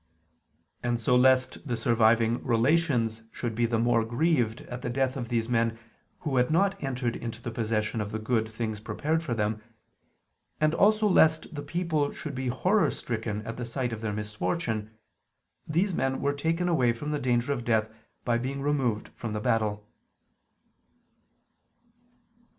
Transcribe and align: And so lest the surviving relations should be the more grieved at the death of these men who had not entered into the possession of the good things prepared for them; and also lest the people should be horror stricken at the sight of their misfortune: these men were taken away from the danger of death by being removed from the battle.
And 0.81 0.99
so 0.99 1.15
lest 1.15 1.67
the 1.67 1.77
surviving 1.77 2.43
relations 2.43 3.21
should 3.31 3.53
be 3.53 3.67
the 3.67 3.77
more 3.77 4.03
grieved 4.03 4.61
at 4.61 4.81
the 4.81 4.89
death 4.89 5.15
of 5.15 5.29
these 5.29 5.47
men 5.47 5.77
who 6.21 6.37
had 6.37 6.49
not 6.49 6.81
entered 6.83 7.15
into 7.15 7.39
the 7.39 7.51
possession 7.51 8.01
of 8.01 8.09
the 8.11 8.17
good 8.17 8.49
things 8.49 8.79
prepared 8.79 9.21
for 9.21 9.35
them; 9.35 9.61
and 10.59 10.73
also 10.73 11.07
lest 11.07 11.53
the 11.53 11.61
people 11.61 12.11
should 12.11 12.33
be 12.33 12.47
horror 12.47 12.89
stricken 12.89 13.45
at 13.45 13.57
the 13.57 13.63
sight 13.65 13.93
of 13.93 14.01
their 14.01 14.11
misfortune: 14.11 14.89
these 15.67 15.93
men 15.93 16.19
were 16.19 16.33
taken 16.33 16.67
away 16.67 16.93
from 16.93 17.11
the 17.11 17.19
danger 17.19 17.53
of 17.53 17.63
death 17.63 17.87
by 18.25 18.39
being 18.39 18.59
removed 18.63 19.09
from 19.09 19.33
the 19.33 19.39
battle. 19.39 19.87